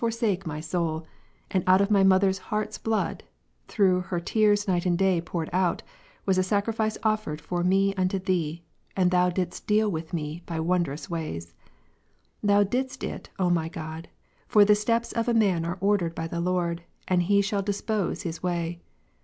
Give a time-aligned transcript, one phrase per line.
[0.09, 1.05] sake my soul;
[1.51, 3.23] and out of my mother's heart's blood,
[3.67, 5.83] through her tears night and day poured out,
[6.25, 8.63] was a sacrifice offered Joel 2, for me unto Thee;
[8.97, 11.53] and Thou didst deal with me by wondrous Ps* 37 ways.
[12.41, 14.07] Thou didst it, O my God:
[14.47, 17.61] for the steps of a man 23.' are ordered hij the Lord, and He shall
[17.61, 18.79] dispose his ivaij.